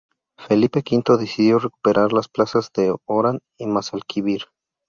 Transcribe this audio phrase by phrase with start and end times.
[0.39, 4.45] Felipe V decidió recuperar las plazas de Oran y Mazalquivir.